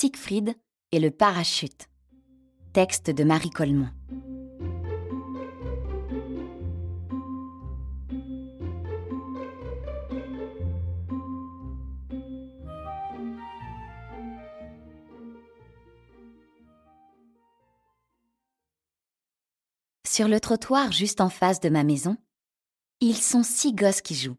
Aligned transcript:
Siegfried 0.00 0.54
et 0.92 1.00
le 1.00 1.10
parachute. 1.10 1.88
Texte 2.72 3.10
de 3.10 3.24
Marie 3.24 3.50
Colmont. 3.50 3.90
Sur 20.06 20.28
le 20.28 20.38
trottoir 20.38 20.92
juste 20.92 21.20
en 21.20 21.28
face 21.28 21.58
de 21.58 21.70
ma 21.70 21.82
maison, 21.82 22.16
ils 23.00 23.16
sont 23.16 23.42
six 23.42 23.74
gosses 23.74 24.00
qui 24.00 24.14
jouent, 24.14 24.38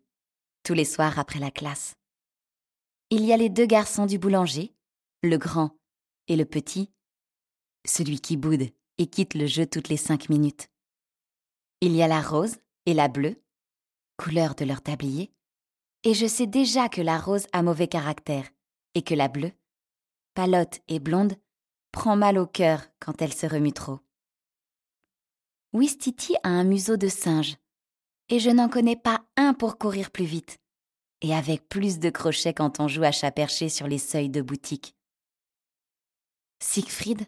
tous 0.63 0.73
les 0.73 0.85
soirs 0.85 1.19
après 1.19 1.39
la 1.39 1.51
classe. 1.51 1.95
Il 3.09 3.25
y 3.25 3.33
a 3.33 3.37
les 3.37 3.49
deux 3.49 3.65
garçons 3.65 4.05
du 4.05 4.17
boulanger, 4.17 4.73
le 5.21 5.37
grand 5.37 5.77
et 6.27 6.35
le 6.35 6.45
petit, 6.45 6.91
celui 7.85 8.21
qui 8.21 8.37
boude 8.37 8.69
et 8.97 9.07
quitte 9.07 9.33
le 9.33 9.47
jeu 9.47 9.65
toutes 9.65 9.89
les 9.89 9.97
cinq 9.97 10.29
minutes. 10.29 10.69
Il 11.81 11.95
y 11.95 12.01
a 12.01 12.07
la 12.07 12.21
rose 12.21 12.57
et 12.85 12.93
la 12.93 13.07
bleue, 13.07 13.41
couleur 14.17 14.55
de 14.55 14.65
leur 14.65 14.81
tablier, 14.81 15.33
et 16.03 16.13
je 16.13 16.25
sais 16.25 16.47
déjà 16.47 16.87
que 16.87 17.01
la 17.01 17.19
rose 17.19 17.47
a 17.51 17.61
mauvais 17.61 17.87
caractère 17.87 18.49
et 18.95 19.01
que 19.01 19.13
la 19.13 19.27
bleue, 19.27 19.51
palote 20.33 20.79
et 20.87 20.99
blonde, 20.99 21.35
prend 21.91 22.15
mal 22.15 22.37
au 22.37 22.47
cœur 22.47 22.81
quand 22.99 23.21
elle 23.21 23.33
se 23.33 23.45
remue 23.45 23.73
trop. 23.73 23.99
Wistiti 25.73 26.35
a 26.43 26.49
un 26.49 26.63
museau 26.63 26.97
de 26.97 27.07
singe, 27.07 27.57
et 28.29 28.39
je 28.39 28.49
n'en 28.49 28.69
connais 28.69 28.95
pas 28.95 29.25
un 29.35 29.53
pour 29.53 29.77
courir 29.77 30.11
plus 30.11 30.25
vite, 30.25 30.59
et 31.21 31.35
avec 31.35 31.67
plus 31.67 31.99
de 31.99 32.09
crochets 32.09 32.53
quand 32.53 32.79
on 32.79 32.87
joue 32.87 33.03
à 33.03 33.11
chat 33.11 33.31
perché 33.31 33.69
sur 33.69 33.87
les 33.87 33.97
seuils 33.97 34.29
de 34.29 34.41
boutique. 34.41 34.95
Siegfried? 36.61 37.25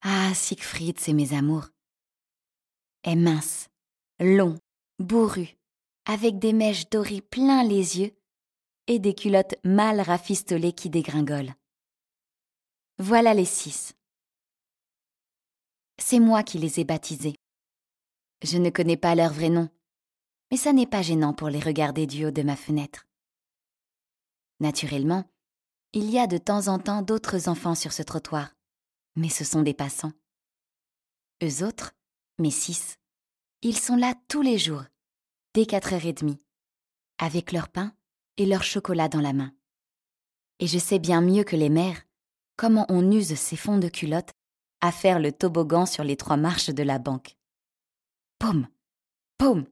Ah, 0.00 0.32
Siegfried, 0.34 0.98
c'est 0.98 1.12
mes 1.12 1.34
amours. 1.34 1.68
Est 3.04 3.14
mince, 3.14 3.68
long, 4.18 4.58
bourru, 4.98 5.56
avec 6.06 6.38
des 6.38 6.52
mèches 6.52 6.88
dorées 6.88 7.20
plein 7.20 7.62
les 7.62 8.00
yeux 8.00 8.12
et 8.86 8.98
des 8.98 9.14
culottes 9.14 9.54
mal 9.64 10.00
rafistolées 10.00 10.72
qui 10.72 10.88
dégringolent. 10.88 11.54
Voilà 12.98 13.34
les 13.34 13.44
six. 13.44 13.94
C'est 15.98 16.20
moi 16.20 16.42
qui 16.42 16.58
les 16.58 16.80
ai 16.80 16.84
baptisés. 16.84 17.36
Je 18.42 18.58
ne 18.58 18.70
connais 18.70 18.96
pas 18.96 19.14
leur 19.14 19.32
vrai 19.32 19.50
nom, 19.50 19.68
mais 20.50 20.56
ça 20.56 20.72
n'est 20.72 20.86
pas 20.86 21.02
gênant 21.02 21.34
pour 21.34 21.48
les 21.48 21.60
regarder 21.60 22.06
du 22.06 22.24
haut 22.24 22.30
de 22.30 22.42
ma 22.42 22.56
fenêtre. 22.56 23.06
Naturellement, 24.58 25.24
il 25.94 26.10
y 26.10 26.18
a 26.18 26.26
de 26.26 26.38
temps 26.38 26.68
en 26.68 26.78
temps 26.78 27.02
d'autres 27.02 27.48
enfants 27.48 27.74
sur 27.74 27.92
ce 27.92 28.02
trottoir, 28.02 28.54
mais 29.14 29.28
ce 29.28 29.44
sont 29.44 29.62
des 29.62 29.74
passants. 29.74 30.12
Eux 31.42 31.64
autres, 31.64 31.92
mes 32.38 32.50
six, 32.50 32.96
ils 33.60 33.78
sont 33.78 33.96
là 33.96 34.14
tous 34.28 34.42
les 34.42 34.58
jours, 34.58 34.84
dès 35.54 35.66
quatre 35.66 35.92
heures 35.92 36.06
et 36.06 36.14
demie, 36.14 36.40
avec 37.18 37.52
leur 37.52 37.68
pain 37.68 37.94
et 38.38 38.46
leur 38.46 38.62
chocolat 38.62 39.08
dans 39.08 39.20
la 39.20 39.34
main. 39.34 39.52
Et 40.60 40.66
je 40.66 40.78
sais 40.78 40.98
bien 40.98 41.20
mieux 41.20 41.44
que 41.44 41.56
les 41.56 41.68
mères 41.68 42.02
comment 42.56 42.86
on 42.88 43.10
use 43.10 43.34
ces 43.34 43.56
fonds 43.56 43.78
de 43.78 43.88
culottes 43.88 44.32
à 44.80 44.92
faire 44.92 45.20
le 45.20 45.32
toboggan 45.32 45.84
sur 45.84 46.04
les 46.04 46.16
trois 46.16 46.36
marches 46.36 46.70
de 46.70 46.82
la 46.82 46.98
banque. 46.98 47.36
Poum, 48.38 48.66
poum 49.36 49.66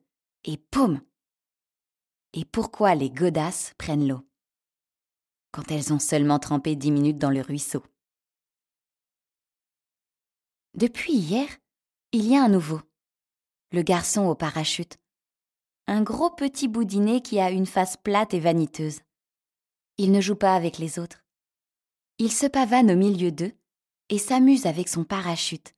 et 0.44 0.56
poum. 0.56 1.00
Et 2.32 2.44
pourquoi 2.44 2.94
les 2.94 3.10
godasses 3.10 3.74
prennent 3.78 4.06
l'eau? 4.06 4.29
Quand 5.52 5.70
elles 5.70 5.92
ont 5.92 5.98
seulement 5.98 6.38
trempé 6.38 6.76
dix 6.76 6.90
minutes 6.90 7.18
dans 7.18 7.30
le 7.30 7.40
ruisseau 7.40 7.82
Depuis 10.74 11.14
hier, 11.14 11.48
il 12.12 12.26
y 12.26 12.36
a 12.36 12.42
un 12.42 12.48
nouveau. 12.48 12.80
Le 13.72 13.82
garçon 13.82 14.26
au 14.26 14.34
parachute. 14.34 14.98
Un 15.86 16.02
gros 16.02 16.30
petit 16.30 16.68
boudinet 16.68 17.20
qui 17.20 17.40
a 17.40 17.50
une 17.50 17.66
face 17.66 17.96
plate 17.96 18.34
et 18.34 18.40
vaniteuse. 18.40 19.00
Il 19.98 20.12
ne 20.12 20.20
joue 20.20 20.36
pas 20.36 20.54
avec 20.54 20.78
les 20.78 20.98
autres. 20.98 21.24
Il 22.18 22.32
se 22.32 22.46
pavane 22.46 22.90
au 22.90 22.96
milieu 22.96 23.32
d'eux 23.32 23.52
et 24.08 24.18
s'amuse 24.18 24.66
avec 24.66 24.88
son 24.88 25.04
parachute, 25.04 25.74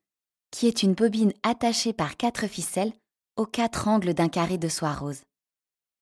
qui 0.50 0.66
est 0.66 0.82
une 0.82 0.94
bobine 0.94 1.32
attachée 1.42 1.92
par 1.92 2.16
quatre 2.16 2.46
ficelles 2.46 2.92
aux 3.36 3.46
quatre 3.46 3.88
angles 3.88 4.14
d'un 4.14 4.28
carré 4.28 4.58
de 4.58 4.68
soie 4.68 4.92
rose. 4.92 5.22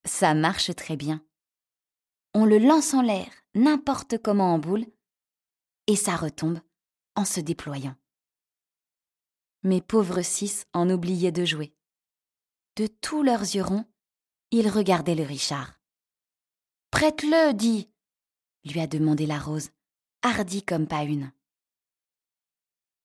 Ça 0.04 0.34
marche 0.34 0.74
très 0.74 0.96
bien. 0.96 1.22
On 2.34 2.44
le 2.44 2.58
lance 2.58 2.94
en 2.94 3.02
l'air, 3.02 3.30
n'importe 3.54 4.18
comment 4.18 4.54
en 4.54 4.58
boule, 4.58 4.86
et 5.86 5.96
ça 5.96 6.16
retombe 6.16 6.60
en 7.16 7.24
se 7.24 7.40
déployant. 7.40 7.96
Mes 9.62 9.82
pauvres 9.82 10.22
six 10.22 10.66
en 10.72 10.88
oubliaient 10.88 11.32
de 11.32 11.44
jouer. 11.44 11.74
De 12.76 12.86
tous 12.86 13.22
leurs 13.22 13.42
yeux 13.42 13.62
ronds, 13.62 13.84
ils 14.50 14.68
regardaient 14.68 15.14
le 15.14 15.24
Richard. 15.24 15.78
Prête-le, 16.90 17.52
dis 17.52 17.90
lui 18.64 18.80
a 18.80 18.86
demandé 18.86 19.26
la 19.26 19.38
rose, 19.38 19.70
hardie 20.22 20.62
comme 20.62 20.86
pas 20.86 21.04
une. 21.04 21.32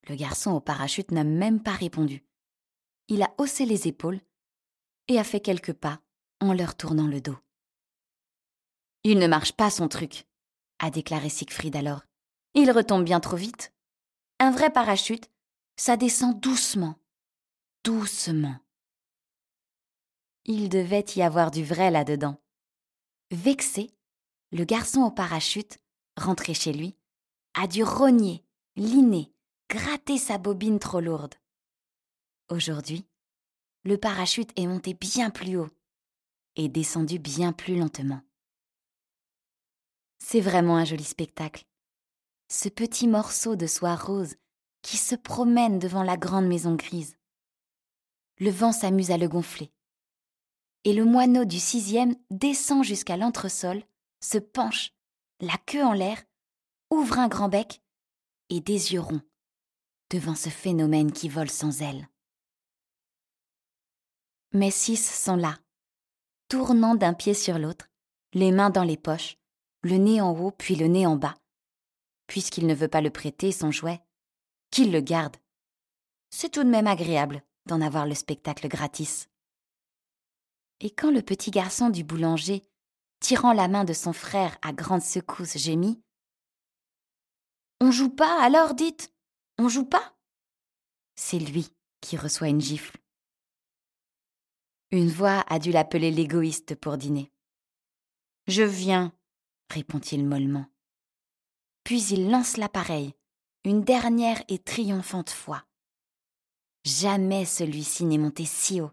Le 0.07 0.15
garçon 0.15 0.51
au 0.51 0.59
parachute 0.59 1.11
n'a 1.11 1.23
même 1.23 1.61
pas 1.61 1.73
répondu. 1.73 2.25
Il 3.07 3.23
a 3.23 3.33
haussé 3.37 3.65
les 3.65 3.87
épaules 3.87 4.21
et 5.07 5.19
a 5.19 5.23
fait 5.23 5.39
quelques 5.39 5.73
pas 5.73 6.01
en 6.41 6.53
leur 6.53 6.75
tournant 6.75 7.07
le 7.07 7.21
dos. 7.21 7.37
Il 9.03 9.19
ne 9.19 9.27
marche 9.27 9.53
pas 9.53 9.69
son 9.69 9.87
truc, 9.87 10.27
a 10.79 10.89
déclaré 10.89 11.29
Siegfried 11.29 11.75
alors. 11.75 12.05
Il 12.53 12.71
retombe 12.71 13.03
bien 13.03 13.19
trop 13.19 13.35
vite. 13.35 13.73
Un 14.39 14.51
vrai 14.51 14.69
parachute, 14.69 15.29
ça 15.77 15.97
descend 15.97 16.39
doucement, 16.39 16.95
doucement. 17.83 18.57
Il 20.45 20.69
devait 20.69 21.05
y 21.15 21.21
avoir 21.21 21.51
du 21.51 21.63
vrai 21.63 21.91
là-dedans. 21.91 22.37
Vexé, 23.31 23.91
le 24.51 24.63
garçon 24.63 25.01
au 25.01 25.11
parachute, 25.11 25.79
rentré 26.17 26.53
chez 26.53 26.71
lui, 26.71 26.95
a 27.55 27.67
dû 27.67 27.83
rogner, 27.83 28.45
liner, 28.75 29.33
gratter 29.69 30.17
sa 30.17 30.37
bobine 30.37 30.79
trop 30.79 30.99
lourde. 30.99 31.35
Aujourd'hui, 32.49 33.05
le 33.83 33.97
parachute 33.97 34.51
est 34.57 34.67
monté 34.67 34.93
bien 34.93 35.29
plus 35.29 35.57
haut 35.57 35.69
et 36.55 36.69
descendu 36.69 37.19
bien 37.19 37.53
plus 37.53 37.77
lentement. 37.77 38.21
C'est 40.35 40.41
vraiment 40.41 40.75
un 40.75 40.83
joli 40.83 41.05
spectacle. 41.05 41.63
Ce 42.49 42.67
petit 42.67 43.07
morceau 43.07 43.55
de 43.55 43.67
soie 43.67 43.95
rose 43.95 44.35
qui 44.81 44.97
se 44.97 45.15
promène 45.15 45.79
devant 45.79 46.03
la 46.03 46.17
grande 46.17 46.45
maison 46.45 46.75
grise. 46.75 47.15
Le 48.39 48.49
vent 48.49 48.73
s'amuse 48.73 49.11
à 49.11 49.17
le 49.17 49.29
gonfler. 49.29 49.71
Et 50.83 50.91
le 50.91 51.05
moineau 51.05 51.45
du 51.45 51.57
sixième 51.57 52.17
descend 52.31 52.83
jusqu'à 52.83 53.15
l'entresol, 53.15 53.81
se 54.19 54.37
penche, 54.37 54.91
la 55.39 55.55
queue 55.67 55.85
en 55.85 55.93
l'air, 55.93 56.21
ouvre 56.89 57.17
un 57.17 57.29
grand 57.29 57.47
bec 57.47 57.81
et 58.49 58.59
des 58.59 58.91
yeux 58.91 58.99
ronds 58.99 59.21
devant 60.09 60.35
ce 60.35 60.49
phénomène 60.49 61.13
qui 61.13 61.29
vole 61.29 61.49
sans 61.49 61.81
ailes. 61.81 62.09
Mes 64.51 64.71
six 64.71 64.97
sont 64.97 65.37
là, 65.37 65.57
tournant 66.49 66.95
d'un 66.95 67.13
pied 67.13 67.33
sur 67.33 67.57
l'autre, 67.57 67.87
les 68.33 68.51
mains 68.51 68.69
dans 68.69 68.83
les 68.83 68.97
poches, 68.97 69.37
le 69.85 69.97
nez 69.97 70.19
en 70.19 70.31
haut 70.31 70.49
puis 70.49 70.75
le 70.75 70.87
nez 70.87 71.05
en 71.05 71.15
bas. 71.15 71.37
Puisqu'il 72.25 72.65
ne 72.65 72.73
veut 72.73 72.87
pas 72.87 73.01
le 73.01 73.11
prêter, 73.11 73.51
son 73.51 73.69
jouet, 73.69 74.01
qu'il 74.71 74.91
le 74.91 74.99
garde. 74.99 75.37
C'est 76.31 76.49
tout 76.49 76.63
de 76.63 76.69
même 76.69 76.87
agréable 76.87 77.43
d'en 77.67 77.81
avoir 77.81 78.07
le 78.07 78.15
spectacle 78.15 78.67
gratis. 78.67 79.29
Et 80.79 80.89
quand 80.89 81.11
le 81.11 81.21
petit 81.21 81.51
garçon 81.51 81.91
du 81.91 82.03
boulanger, 82.03 82.63
tirant 83.19 83.53
la 83.53 83.67
main 83.67 83.83
de 83.83 83.93
son 83.93 84.11
frère 84.11 84.57
à 84.63 84.73
grande 84.73 85.03
secousse, 85.03 85.55
gémit 85.55 86.01
On 87.79 87.91
joue 87.91 88.09
pas, 88.09 88.41
alors 88.43 88.73
dites? 88.73 89.13
On 89.59 89.69
joue 89.69 89.85
pas? 89.85 90.15
C'est 91.15 91.39
lui 91.39 91.69
qui 92.01 92.17
reçoit 92.17 92.47
une 92.47 92.59
gifle. 92.59 92.97
Une 94.89 95.09
voix 95.09 95.45
a 95.47 95.59
dû 95.59 95.71
l'appeler 95.71 96.09
l'égoïste 96.09 96.73
pour 96.73 96.97
dîner. 96.97 97.31
Je 98.47 98.63
viens, 98.63 99.13
répond-il 99.69 100.25
mollement. 100.25 100.65
Puis 101.83 102.03
il 102.07 102.29
lance 102.29 102.57
l'appareil, 102.57 103.13
une 103.63 103.83
dernière 103.83 104.43
et 104.47 104.59
triomphante 104.59 105.29
fois. 105.29 105.65
Jamais 106.83 107.45
celui-ci 107.45 108.05
n'est 108.05 108.17
monté 108.17 108.45
si 108.45 108.81
haut. 108.81 108.91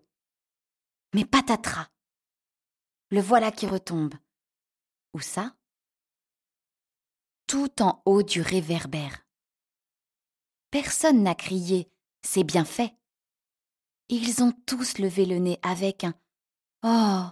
Mais 1.15 1.25
patatras 1.25 1.89
Le 3.11 3.21
voilà 3.21 3.53
qui 3.53 3.67
retombe. 3.67 4.15
Où 5.15 5.21
ça? 5.21 5.55
Tout 7.47 7.83
en 7.83 8.03
haut 8.07 8.23
du 8.23 8.41
réverbère. 8.41 9.27
Personne 10.71 11.23
n'a 11.23 11.35
crié 11.35 11.91
C'est 12.23 12.45
bien 12.45 12.65
fait. 12.65 12.97
Ils 14.09 14.43
ont 14.43 14.53
tous 14.67 14.99
levé 14.99 15.27
le 15.27 15.39
nez 15.39 15.59
avec 15.63 16.05
un 16.05 16.15
Oh 16.83 17.31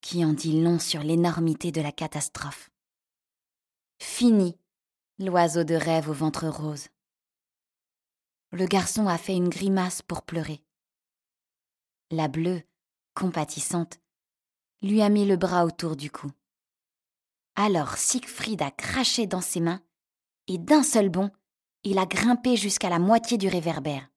qui 0.00 0.24
en 0.24 0.32
dit 0.32 0.60
long 0.60 0.78
sur 0.78 1.02
l'énormité 1.02 1.72
de 1.72 1.80
la 1.80 1.92
catastrophe. 1.92 2.70
Fini, 4.00 4.56
l'oiseau 5.18 5.64
de 5.64 5.74
rêve 5.74 6.08
au 6.08 6.12
ventre 6.12 6.46
rose. 6.48 6.88
Le 8.52 8.66
garçon 8.66 9.08
a 9.08 9.18
fait 9.18 9.36
une 9.36 9.48
grimace 9.48 10.02
pour 10.02 10.22
pleurer. 10.22 10.62
La 12.10 12.28
bleue, 12.28 12.62
compatissante, 13.14 14.00
lui 14.82 15.02
a 15.02 15.08
mis 15.08 15.26
le 15.26 15.36
bras 15.36 15.66
autour 15.66 15.96
du 15.96 16.10
cou. 16.10 16.30
Alors 17.56 17.98
Siegfried 17.98 18.62
a 18.62 18.70
craché 18.70 19.26
dans 19.26 19.40
ses 19.40 19.60
mains 19.60 19.82
et 20.46 20.58
d'un 20.58 20.82
seul 20.82 21.08
bond, 21.08 21.30
il 21.82 21.98
a 21.98 22.06
grimpé 22.06 22.56
jusqu'à 22.56 22.88
la 22.88 22.98
moitié 22.98 23.36
du 23.36 23.48
réverbère. 23.48 24.08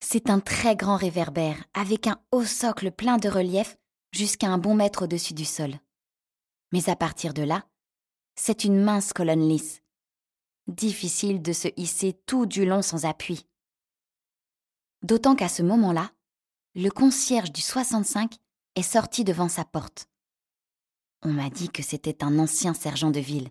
C'est 0.00 0.30
un 0.30 0.40
très 0.40 0.76
grand 0.76 0.96
réverbère 0.96 1.64
avec 1.74 2.06
un 2.06 2.20
haut 2.30 2.44
socle 2.44 2.92
plein 2.92 3.16
de 3.16 3.28
relief 3.28 3.76
jusqu'à 4.16 4.48
un 4.48 4.58
bon 4.58 4.74
mètre 4.74 5.04
au-dessus 5.04 5.34
du 5.34 5.44
sol. 5.44 5.78
Mais 6.72 6.88
à 6.88 6.96
partir 6.96 7.34
de 7.34 7.42
là, 7.42 7.64
c'est 8.34 8.64
une 8.64 8.82
mince 8.82 9.12
colonne 9.12 9.48
lisse. 9.48 9.82
Difficile 10.66 11.42
de 11.42 11.52
se 11.52 11.68
hisser 11.76 12.14
tout 12.26 12.46
du 12.46 12.66
long 12.66 12.82
sans 12.82 13.04
appui. 13.04 13.46
D'autant 15.02 15.36
qu'à 15.36 15.48
ce 15.48 15.62
moment-là, 15.62 16.10
le 16.74 16.90
concierge 16.90 17.52
du 17.52 17.60
65 17.60 18.34
est 18.74 18.82
sorti 18.82 19.24
devant 19.24 19.48
sa 19.48 19.64
porte. 19.64 20.08
On 21.22 21.32
m'a 21.32 21.50
dit 21.50 21.70
que 21.70 21.82
c'était 21.82 22.24
un 22.24 22.38
ancien 22.38 22.74
sergent 22.74 23.10
de 23.10 23.20
ville. 23.20 23.50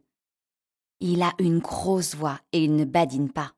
Il 1.00 1.22
a 1.22 1.34
une 1.40 1.60
grosse 1.60 2.16
voix 2.16 2.40
et 2.52 2.64
il 2.64 2.76
ne 2.76 2.86
badine 2.86 3.32
pas. 3.32 3.54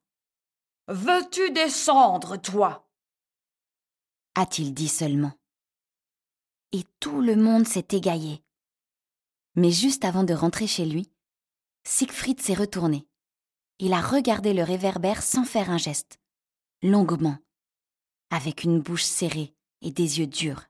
Veux-tu 0.88 1.52
descendre, 1.52 2.38
toi? 2.38 2.90
A-t-il 4.36 4.74
dit 4.74 4.88
seulement. 4.88 5.37
Et 6.72 6.84
tout 7.00 7.22
le 7.22 7.36
monde 7.36 7.68
s'est 7.68 7.88
égaillé. 7.92 8.44
Mais 9.56 9.72
juste 9.72 10.06
avant 10.06 10.24
de 10.24 10.34
rentrer 10.34 10.68
chez 10.68 10.86
lui, 10.86 11.12
Siegfried 11.84 12.42
s'est 12.42 12.54
retourné. 12.54 13.08
Il 13.80 13.94
a 13.94 14.02
regardé 14.02 14.54
le 14.54 14.64
réverbère 14.64 15.24
sans 15.24 15.46
faire 15.46 15.70
un 15.70 15.78
geste, 15.78 16.20
longuement, 16.82 17.38
avec 18.30 18.64
une 18.64 18.82
bouche 18.82 19.04
serrée 19.04 19.54
et 19.82 19.92
des 19.92 20.20
yeux 20.20 20.28
durs 20.28 20.68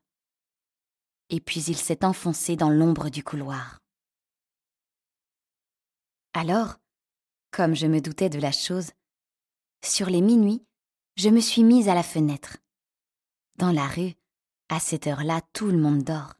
et 1.30 1.40
puis 1.40 1.62
il 1.64 1.76
s'est 1.76 2.04
enfoncé 2.04 2.56
dans 2.56 2.70
l'ombre 2.70 3.10
du 3.10 3.22
couloir. 3.22 3.80
Alors, 6.32 6.76
comme 7.50 7.74
je 7.74 7.86
me 7.86 8.00
doutais 8.00 8.28
de 8.28 8.38
la 8.38 8.52
chose, 8.52 8.92
sur 9.84 10.08
les 10.08 10.20
minuit, 10.20 10.64
je 11.16 11.28
me 11.28 11.40
suis 11.40 11.64
mise 11.64 11.88
à 11.88 11.94
la 11.94 12.02
fenêtre. 12.02 12.58
Dans 13.56 13.72
la 13.72 13.86
rue, 13.86 14.14
à 14.68 14.80
cette 14.80 15.06
heure-là, 15.06 15.40
tout 15.52 15.68
le 15.68 15.78
monde 15.78 16.02
dort. 16.02 16.34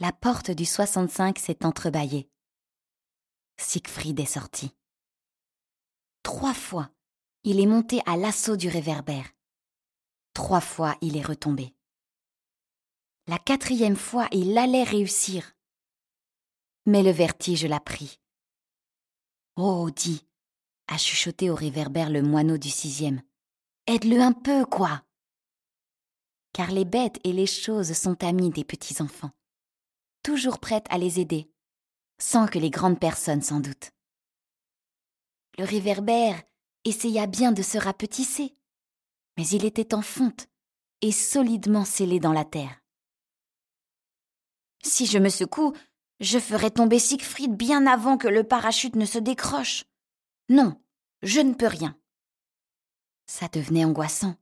La 0.00 0.12
porte 0.12 0.50
du 0.50 0.64
65 0.64 1.38
s'est 1.38 1.64
entrebâillée. 1.64 2.28
Siegfried 3.58 4.20
est 4.20 4.26
sorti. 4.26 4.74
Trois 6.22 6.54
fois, 6.54 6.90
il 7.44 7.60
est 7.60 7.66
monté 7.66 8.00
à 8.04 8.16
l'assaut 8.16 8.56
du 8.56 8.68
réverbère. 8.68 9.30
Trois 10.34 10.60
fois, 10.60 10.96
il 11.00 11.16
est 11.16 11.24
retombé. 11.24 11.74
La 13.26 13.38
quatrième 13.38 13.96
fois, 13.96 14.28
il 14.32 14.56
allait 14.58 14.84
réussir. 14.84 15.54
Mais 16.84 17.02
le 17.02 17.10
vertige 17.10 17.64
l'a 17.64 17.80
pris. 17.80 18.20
Oh, 19.56 19.90
dis, 19.90 20.26
a 20.88 20.98
chuchoté 20.98 21.48
au 21.48 21.54
réverbère 21.54 22.10
le 22.10 22.22
moineau 22.22 22.58
du 22.58 22.68
sixième. 22.68 23.22
Aide-le 23.86 24.20
un 24.20 24.32
peu, 24.32 24.66
quoi. 24.66 25.05
Car 26.56 26.70
les 26.70 26.86
bêtes 26.86 27.20
et 27.22 27.34
les 27.34 27.44
choses 27.44 27.92
sont 27.92 28.24
amies 28.24 28.48
des 28.48 28.64
petits 28.64 29.02
enfants, 29.02 29.32
toujours 30.22 30.58
prêtes 30.58 30.86
à 30.88 30.96
les 30.96 31.20
aider, 31.20 31.50
sans 32.18 32.46
que 32.46 32.58
les 32.58 32.70
grandes 32.70 32.98
personnes 32.98 33.42
s'en 33.42 33.60
doutent. 33.60 33.90
Le 35.58 35.64
réverbère 35.64 36.42
essaya 36.86 37.26
bien 37.26 37.52
de 37.52 37.60
se 37.60 37.76
rapetisser, 37.76 38.56
mais 39.36 39.46
il 39.48 39.66
était 39.66 39.94
en 39.94 40.00
fonte 40.00 40.46
et 41.02 41.12
solidement 41.12 41.84
scellé 41.84 42.20
dans 42.20 42.32
la 42.32 42.46
terre. 42.46 42.82
Si 44.82 45.04
je 45.04 45.18
me 45.18 45.28
secoue, 45.28 45.74
je 46.20 46.38
ferai 46.38 46.70
tomber 46.70 46.98
Siegfried 46.98 47.54
bien 47.54 47.86
avant 47.86 48.16
que 48.16 48.28
le 48.28 48.44
parachute 48.44 48.96
ne 48.96 49.04
se 49.04 49.18
décroche. 49.18 49.84
Non, 50.48 50.80
je 51.20 51.40
ne 51.40 51.52
peux 51.52 51.66
rien. 51.66 51.98
Ça 53.26 53.46
devenait 53.48 53.84
angoissant. 53.84 54.36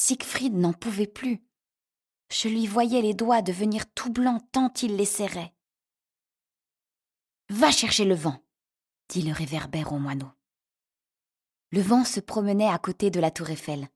Siegfried 0.00 0.54
n'en 0.54 0.72
pouvait 0.72 1.08
plus. 1.08 1.42
Je 2.30 2.48
lui 2.48 2.68
voyais 2.68 3.02
les 3.02 3.14
doigts 3.14 3.42
devenir 3.42 3.84
tout 3.94 4.12
blancs 4.12 4.40
tant 4.52 4.72
il 4.80 4.94
les 4.94 5.04
serrait. 5.04 5.52
Va 7.48 7.72
chercher 7.72 8.04
le 8.04 8.14
vent, 8.14 8.40
dit 9.08 9.22
le 9.22 9.32
réverbère 9.32 9.92
au 9.92 9.98
moineau. 9.98 10.30
Le 11.72 11.82
vent 11.82 12.04
se 12.04 12.20
promenait 12.20 12.68
à 12.68 12.78
côté 12.78 13.10
de 13.10 13.18
la 13.18 13.32
tour 13.32 13.50
Eiffel. 13.50 13.88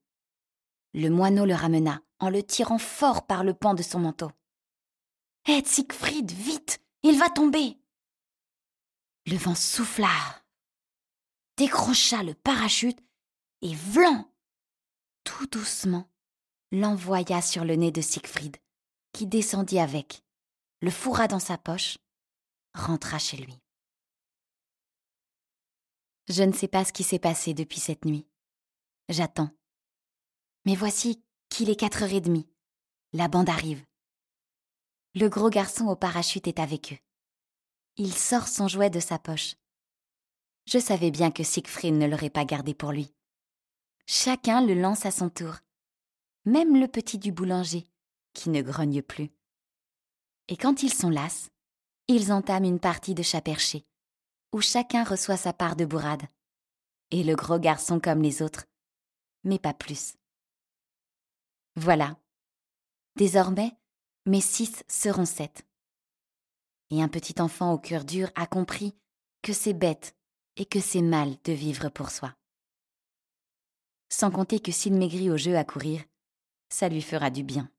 Le 0.92 1.08
moineau 1.08 1.46
le 1.46 1.54
ramena 1.54 2.02
en 2.18 2.30
le 2.30 2.42
tirant 2.42 2.78
fort 2.78 3.24
par 3.24 3.44
le 3.44 3.54
pan 3.54 3.74
de 3.74 3.84
son 3.84 4.00
manteau. 4.00 4.32
Aide 5.46 5.68
Siegfried, 5.68 6.32
vite, 6.32 6.80
il 7.04 7.16
va 7.16 7.30
tomber. 7.30 7.78
Le 9.26 9.36
vent 9.36 9.54
souffla, 9.54 10.42
décrocha 11.56 12.24
le 12.24 12.34
parachute 12.34 12.98
et 13.60 13.72
vlan, 13.72 14.31
tout 15.24 15.46
doucement, 15.46 16.10
l'envoya 16.70 17.42
sur 17.42 17.64
le 17.64 17.76
nez 17.76 17.90
de 17.90 18.00
Siegfried, 18.00 18.56
qui 19.12 19.26
descendit 19.26 19.78
avec, 19.78 20.22
le 20.80 20.90
fourra 20.90 21.28
dans 21.28 21.38
sa 21.38 21.58
poche, 21.58 21.98
rentra 22.74 23.18
chez 23.18 23.36
lui. 23.36 23.58
Je 26.28 26.42
ne 26.42 26.52
sais 26.52 26.68
pas 26.68 26.84
ce 26.84 26.92
qui 26.92 27.04
s'est 27.04 27.18
passé 27.18 27.52
depuis 27.52 27.80
cette 27.80 28.04
nuit. 28.04 28.26
J'attends. 29.08 29.50
Mais 30.64 30.76
voici 30.76 31.22
qu'il 31.48 31.68
est 31.68 31.76
quatre 31.76 32.02
heures 32.02 32.12
et 32.12 32.20
demie. 32.20 32.48
La 33.12 33.28
bande 33.28 33.50
arrive. 33.50 33.84
Le 35.14 35.28
gros 35.28 35.50
garçon 35.50 35.86
au 35.88 35.96
parachute 35.96 36.46
est 36.46 36.58
avec 36.58 36.92
eux. 36.92 36.98
Il 37.96 38.14
sort 38.14 38.48
son 38.48 38.68
jouet 38.68 38.88
de 38.88 39.00
sa 39.00 39.18
poche. 39.18 39.56
Je 40.66 40.78
savais 40.78 41.10
bien 41.10 41.30
que 41.30 41.42
Siegfried 41.42 41.94
ne 41.94 42.06
l'aurait 42.06 42.30
pas 42.30 42.44
gardé 42.44 42.72
pour 42.72 42.92
lui. 42.92 43.12
Chacun 44.14 44.60
le 44.60 44.74
lance 44.74 45.06
à 45.06 45.10
son 45.10 45.30
tour, 45.30 45.54
même 46.44 46.78
le 46.78 46.86
petit 46.86 47.16
du 47.16 47.32
boulanger, 47.32 47.88
qui 48.34 48.50
ne 48.50 48.60
grogne 48.60 49.00
plus. 49.00 49.30
Et 50.48 50.58
quand 50.58 50.82
ils 50.82 50.92
sont 50.92 51.08
las, 51.08 51.48
ils 52.08 52.30
entament 52.30 52.66
une 52.66 52.78
partie 52.78 53.14
de 53.14 53.22
chat 53.22 53.40
perché, 53.40 53.86
où 54.52 54.60
chacun 54.60 55.02
reçoit 55.02 55.38
sa 55.38 55.54
part 55.54 55.76
de 55.76 55.86
bourrade. 55.86 56.24
Et 57.10 57.24
le 57.24 57.34
gros 57.34 57.58
garçon 57.58 58.00
comme 58.00 58.20
les 58.20 58.42
autres, 58.42 58.66
mais 59.44 59.58
pas 59.58 59.72
plus. 59.72 60.18
Voilà. 61.76 62.18
Désormais, 63.16 63.74
mais 64.26 64.42
six 64.42 64.84
seront 64.88 65.24
sept. 65.24 65.66
Et 66.90 67.02
un 67.02 67.08
petit 67.08 67.40
enfant 67.40 67.72
au 67.72 67.78
cœur 67.78 68.04
dur 68.04 68.30
a 68.34 68.46
compris 68.46 68.94
que 69.40 69.54
c'est 69.54 69.72
bête 69.72 70.14
et 70.56 70.66
que 70.66 70.80
c'est 70.80 71.00
mal 71.00 71.34
de 71.44 71.54
vivre 71.54 71.88
pour 71.88 72.10
soi. 72.10 72.36
Sans 74.12 74.30
compter 74.30 74.60
que 74.60 74.72
s'il 74.72 74.92
maigrit 74.92 75.30
au 75.30 75.38
jeu 75.38 75.56
à 75.56 75.64
courir, 75.64 76.02
ça 76.68 76.90
lui 76.90 77.00
fera 77.00 77.30
du 77.30 77.42
bien. 77.42 77.71